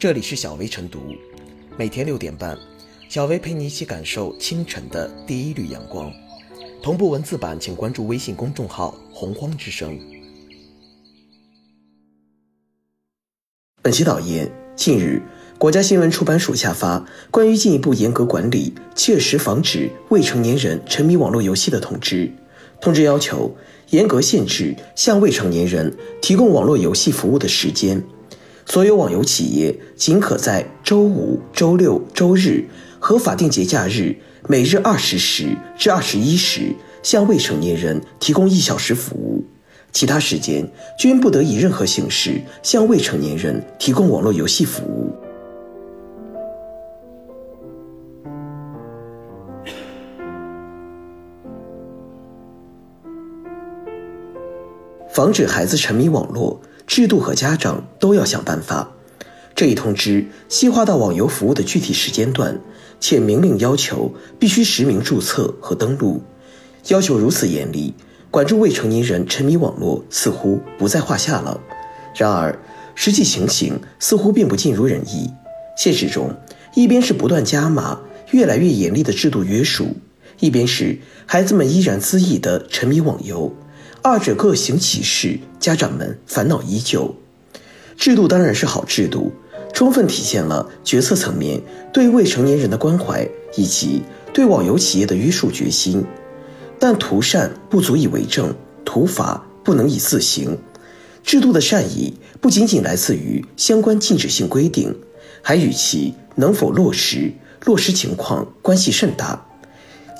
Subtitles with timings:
[0.00, 0.98] 这里是小薇晨读，
[1.76, 2.56] 每天六点半，
[3.10, 6.10] 小薇陪你一起感受清晨的第一缕阳光。
[6.82, 10.00] 同步文字版，请关注微信公众号“洪荒之声”。
[13.84, 15.20] 本期导言：近日，
[15.58, 16.98] 国家新闻出版署下发
[17.30, 22.26] 《关于进一步严格管理、切实防止未成年人沉迷网络游戏的通知》。
[22.80, 23.54] 通知要求
[23.90, 28.02] 严格限制向未成年人提供网络游戏服务的时间。
[28.70, 32.64] 所有网游企业仅可在周五、周六、周日
[33.00, 34.14] 和法定节假日
[34.46, 39.44] 每日二十时至二十一时向未成年人提供一小时服务，
[39.90, 40.64] 其他时间
[40.96, 45.12] 均不得以任何形式向未成年人提供网络游戏服务。
[55.12, 56.60] 防止孩子沉迷网络。
[56.90, 58.90] 制度和家长都要想办法。
[59.54, 62.60] 这一通知细化到网游服务的具体时间段，
[62.98, 66.20] 且明令要求必须实名注册和登录。
[66.88, 67.94] 要求如此严厉，
[68.28, 71.60] 管住未成年人沉迷网络似乎不在话下了。
[72.16, 72.58] 然而，
[72.96, 75.30] 实际情形似乎并不尽如人意。
[75.76, 76.34] 现实中，
[76.74, 78.00] 一边是不断加码、
[78.32, 79.96] 越来越严厉的制度约束，
[80.40, 83.54] 一边是孩子们依然恣意的沉迷网游。
[84.02, 87.14] 二者各行其事，家长们烦恼依旧。
[87.98, 89.30] 制度当然是好制度，
[89.74, 91.60] 充分体现了决策层面
[91.92, 96.02] 对未成年人的关怀以及对网游企业的约束决心。
[96.78, 98.54] 但图善不足以为政，
[98.86, 100.56] 图法不能以自行。
[101.22, 104.96] 制度的善意不仅仅来自于相关禁止性规定，
[105.42, 107.34] 还与其能否落实、
[107.66, 109.46] 落实情况关系甚大。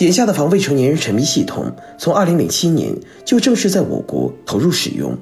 [0.00, 2.94] 眼下的防未成年人沉迷系统，从2007年
[3.24, 5.16] 就正式在我国投入使用。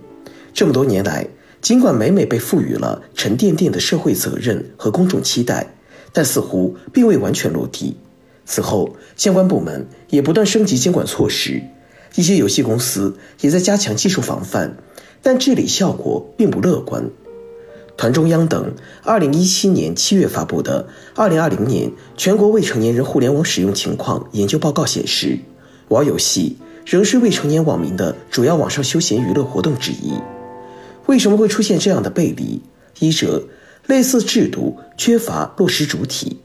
[0.53, 1.28] 这么多年来，
[1.61, 5.64] 尽管每每被赋予了沉甸甸的社会责任和公众期待，
[6.12, 7.97] 但似乎并未完全落地。
[8.45, 11.62] 此后，相关部门也不断升级监管措施，
[12.17, 14.77] 一些游戏公司也在加强技术防范，
[15.23, 17.11] 但治理效果并不乐观。
[17.96, 25.38] 团中央等二零一七年七月发布的《二零二零年全国未成年人互联网使用情况研究报告》显示，
[25.88, 30.12] 玩游戏仍是未成年网民的主要网上休闲娱乐活动之一。
[31.06, 32.60] 为什么会出现这样的背离？
[32.98, 33.44] 一者，
[33.86, 36.40] 类似制度缺乏落实主体，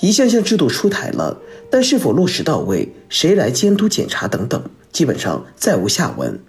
[0.00, 1.40] 一项项制度出台了，
[1.70, 6.40] 但是否落实到位，谁来监督检查等等，基本上再无下文。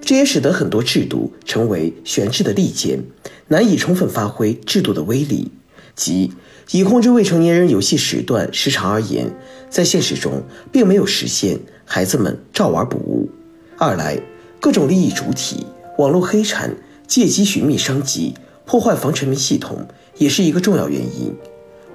[0.00, 3.04] 这也使得很多制度成为悬置的利剑，
[3.48, 5.50] 难以充分发挥制度的威力。
[5.94, 6.32] 即
[6.70, 9.30] 以控制未成年人游戏时段时长而言，
[9.68, 13.28] 在现实中并没有实现孩子们照玩不误。
[13.76, 14.20] 二来，
[14.60, 15.66] 各种利益主体、
[15.98, 16.74] 网络黑产
[17.06, 18.34] 借机寻觅商机，
[18.64, 19.86] 破坏防沉迷系统，
[20.16, 21.34] 也是一个重要原因。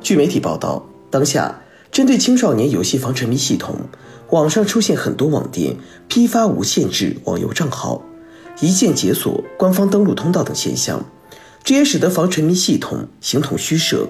[0.01, 1.61] 据媒体报道，当下
[1.95, 3.87] 针对青少年游戏防沉迷系统。
[4.29, 5.77] 网上出现很多网店
[6.09, 8.01] 批发无限制网游账号，
[8.59, 11.05] 一键解锁官方登录通道等现象，
[11.63, 14.09] 这也使得防沉迷系统形同虚设。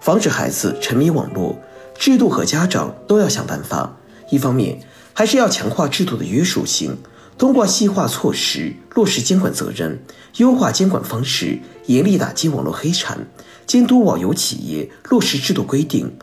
[0.00, 1.56] 防止孩子沉迷网络，
[1.96, 3.96] 制度和家长都要想办法。
[4.30, 4.80] 一方面，
[5.12, 6.98] 还是要强化制度的约束性，
[7.38, 10.02] 通过细化措施落实监管责任，
[10.38, 13.28] 优化监管方式，严厉打击网络黑产，
[13.68, 16.16] 监督网游企业落实制度规定，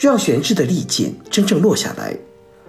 [0.00, 2.16] 让悬置的利剑真正落下来。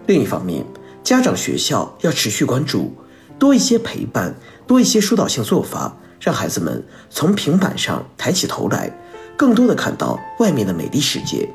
[0.06, 0.66] 另一方面，
[1.02, 2.92] 家长、学校要持续关注，
[3.40, 4.36] 多一些陪伴，
[4.68, 8.91] 多一些疏导性做法，让孩子们从平板上抬起头来，
[9.38, 11.47] 更多的看到外面的美丽世界。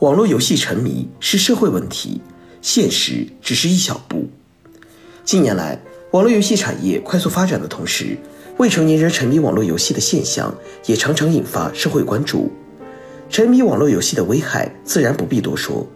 [0.00, 2.20] 网络游戏沉迷是社会问题，
[2.60, 4.28] 现实只是一小步。
[5.24, 8.18] 近年来，网络游戏产业快速发展的同时，
[8.58, 10.52] 未成年人沉迷网络游戏的现象
[10.84, 12.50] 也常常引发社会关注。
[13.30, 15.86] 沉迷网络游戏的危害自然不必多说，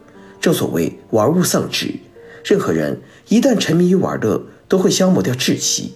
[0.40, 1.92] 正所谓玩物丧志，
[2.44, 5.94] 任何人一旦沉迷于玩乐，都会消磨掉志气。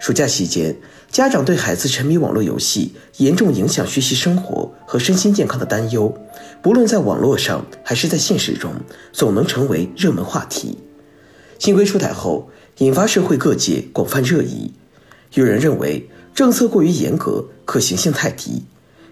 [0.00, 0.74] 暑假期间，
[1.10, 6.12] 家长对孩子沉迷网络游戏严重影响学习生活和身心健康的担忧，
[6.62, 8.72] 不论在网络上还是在现实中，
[9.12, 10.78] 总能成为热门话题。
[11.58, 12.48] 新规出台后。
[12.82, 14.72] 引发社会各界广泛热议，
[15.34, 18.64] 有人认为政策过于严格，可行性太低；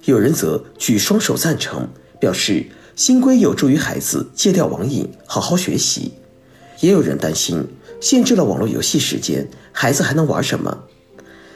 [0.06, 1.88] 有人则举双手赞成，
[2.18, 6.10] 表示新规有助于孩子戒掉网瘾，好好学习。
[6.80, 7.64] 也有人担心，
[8.00, 10.76] 限制了网络游戏时间，孩子还能玩什么？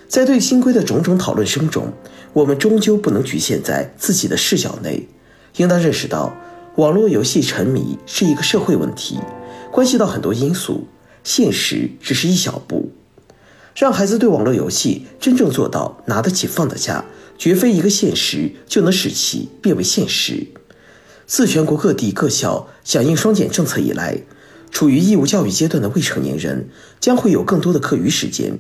[0.06, 1.92] 在对新规的种种讨论声中，
[2.32, 5.08] 我们终究不能局限在自己的视角内，
[5.56, 6.32] 应当认识到，
[6.76, 9.18] 网络游戏沉迷是一个社会问题，
[9.72, 10.86] 关系到很多因素，
[11.24, 12.92] 现实只是一小步。
[13.74, 17.04] 让孩子对网络游戏真正做到拿得起放得下，
[17.36, 20.46] 绝非一个现实就能使其变为现实。
[21.26, 24.18] 自全国各地各校响应双减政策以来，
[24.70, 26.68] 处于义务教育阶段的未成年人
[27.00, 28.58] 将会有更多的课余时间。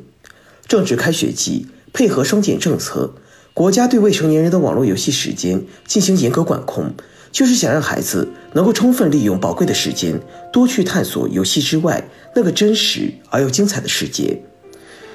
[0.66, 3.14] 正值开学季，配合双减政策，
[3.52, 6.94] 国家对未成年人的网络游戏时间进行严格管控。
[7.30, 10.20] 就是想让孩子能够充分利用宝贵的时间，
[10.52, 14.42] 多去探索游戏之外那个真实而又精彩的世界。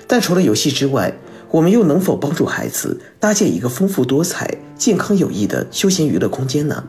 [0.08, 1.14] 但除了游戏之外，
[1.52, 6.84] 我们又能否帮助孩子搭建一个丰富多彩、健康有益的休闲娱乐空间呢？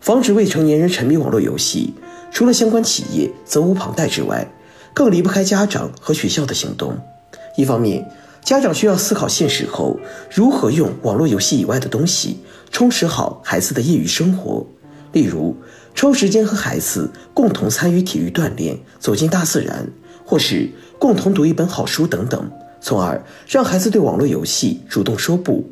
[0.00, 1.94] 防止未成年人沉迷网络游戏，
[2.30, 4.50] 除了相关企业责无旁贷之外，
[4.94, 6.98] 更离不开家长和学校的行动。
[7.56, 8.08] 一方面，
[8.42, 9.98] 家长需要思考现实后
[10.30, 12.38] 如何用网络游戏以外的东西
[12.70, 14.66] 充实好孩子的业余生活，
[15.16, 15.56] 例如
[15.94, 19.88] 抽时间和孩子共同参与体育锻炼、走进大自然，
[20.26, 20.68] 或是
[20.98, 22.50] 共同读一本好书等等，
[22.82, 25.66] 从而让孩子对网络游戏主动说不。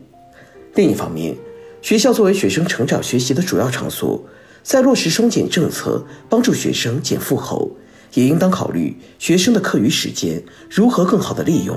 [0.76, 1.36] 另一方面，
[1.82, 4.24] 学校作为学生成长学习的主要场所，
[4.62, 7.70] 在落实双减政策、帮助学生减负后，
[8.14, 11.76] 也应当考虑学生的课余时间如何更好的利用。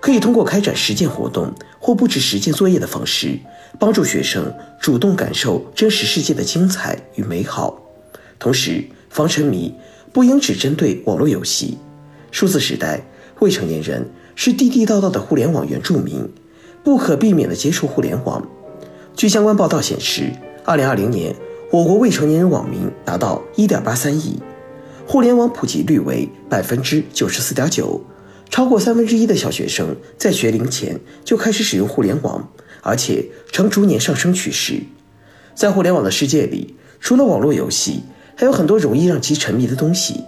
[0.00, 3.38] 可以通过开展实践活动或布置实践作业的方式，
[3.78, 7.80] 帮助学生主动感受真实世界的精彩与美好。
[8.38, 9.74] 同时，防沉迷
[10.12, 11.78] 不应只针对网络游戏。
[12.30, 13.02] 数字时代，
[13.40, 16.28] 未成年人是地地道道的互联网原住民，
[16.84, 18.46] 不可避免的接触互联网。
[19.14, 20.30] 据相关报道显示
[20.66, 21.34] ，2020年
[21.70, 24.38] 我国未成年人网民达到1.83亿，
[25.06, 27.98] 互联网普及率为百分之九十四点九。
[28.56, 32.50] 超过三分之一的小学生在学龄前就开始使用互联网，
[32.80, 34.80] 而且呈逐年上升趋势。
[35.54, 38.00] 在互联网的世界里，除了网络游戏，
[38.34, 40.22] 还有很多容易让其沉迷的东西。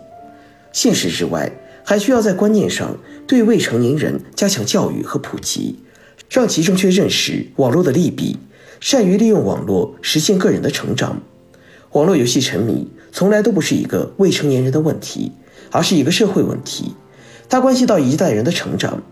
[0.74, 1.50] 现实之外，
[1.82, 5.78] 还需要在观念上对未成年人加强教育和普及，
[6.28, 8.36] 让其正确认识网络的利弊，
[8.78, 11.22] 善于利用网络实现个人的成长。
[11.92, 15.32] 网络游戏沉迷从来都不是一个未成年人的问题，
[15.70, 16.92] 而是一个社会问题。
[17.48, 19.02] 它关系到一代人的成长，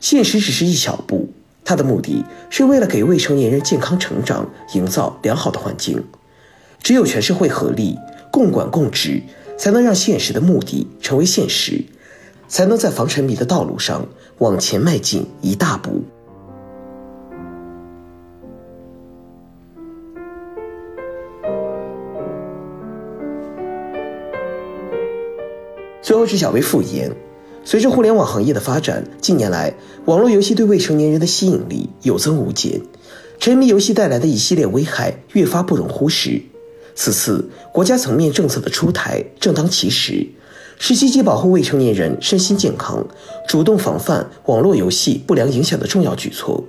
[0.00, 1.30] 现实只是一小步，
[1.64, 6.04] 它的目的是为了给未成年人健康成长营造良好的环境。
[6.82, 7.96] 只有全社会合力
[8.30, 9.22] 共管共治，
[9.58, 11.84] 才能让现实的目的成为现实，
[12.48, 14.06] 才能在防沉迷的道路上
[14.38, 16.02] 往前迈进一大步。
[26.02, 27.10] 最后是小薇复言。
[27.70, 29.72] 随着互联网行业的发展，近年来
[30.06, 32.80] 网络游戏对未成年人的吸引力有增无减，
[33.38, 36.42] 沉迷游戏带来的一系列危害越发不容忽视。
[36.96, 40.26] 此次国家层面政策的出台正当其时，
[40.80, 43.06] 是积极保护未成年人身心健康、
[43.46, 46.64] 主动防范网络游戏不良影响的重要举措。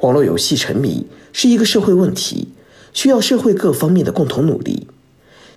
[0.00, 2.48] 网络游戏沉迷是一个社会问题，
[2.92, 4.88] 需要社会各方面的共同努力，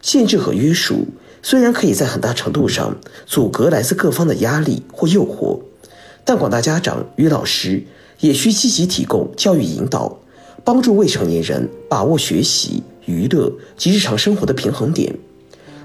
[0.02, 1.08] 限制和约束。
[1.44, 5.60] 虽然可以在很大程度上阻隔来自各方的压力或诱惑，
[6.24, 7.84] 但广大家长与老师
[8.20, 10.20] 也需积极提供教育引导，
[10.64, 15.18] 帮助未成年人把握学习、娱乐及日常生活的平衡点。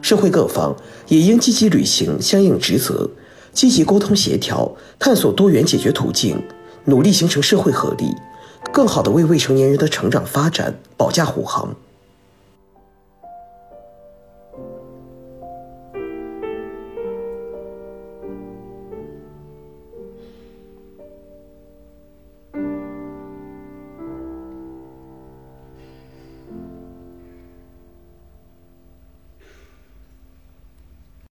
[0.03, 0.76] 社会各方
[1.09, 3.11] 也应积极履行相应职责，
[3.52, 6.40] 积极沟通协调，探索多元解决途径，
[6.85, 8.14] 努力形成社会合力，
[8.71, 11.75] 更好地为未成年人的成长发展保驾护航。